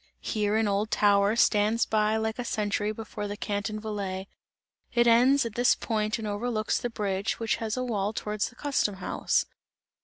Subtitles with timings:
[0.19, 4.27] Here an old tower stands like a sentry before the Canton Valais;
[4.95, 8.55] it ends at this point and overlooks the bridge, which has a wall towards the
[8.55, 9.45] custom house.